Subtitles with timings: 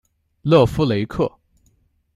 [0.41, 1.31] 勒夫雷克。